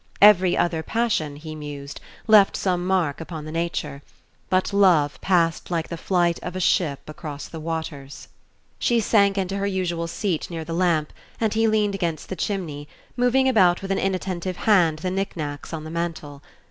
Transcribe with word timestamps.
Every 0.19 0.57
other 0.57 0.81
passion, 0.81 1.35
he 1.35 1.53
mused, 1.53 2.01
left 2.25 2.57
some 2.57 2.87
mark 2.87 3.21
upon 3.21 3.45
the 3.45 3.51
nature; 3.51 4.01
but 4.49 4.73
love 4.73 5.21
passed 5.21 5.69
like 5.69 5.89
the 5.89 5.95
flight 5.95 6.39
of 6.41 6.55
a 6.55 6.59
ship 6.59 7.01
across 7.07 7.47
the 7.47 7.59
waters. 7.59 8.27
She 8.79 8.99
sank 8.99 9.37
into 9.37 9.57
her 9.57 9.67
usual 9.67 10.07
seat 10.07 10.49
near 10.49 10.65
the 10.65 10.73
lamp, 10.73 11.13
and 11.39 11.53
he 11.53 11.67
leaned 11.67 11.93
against 11.93 12.29
the 12.29 12.35
chimney, 12.35 12.87
moving 13.15 13.47
about 13.47 13.83
with 13.83 13.91
an 13.91 13.99
inattentive 13.99 14.57
hand 14.65 14.97
the 14.97 15.11
knick 15.11 15.37
knacks 15.37 15.71
on 15.71 15.83
the 15.83 15.91
mantel. 15.91 16.41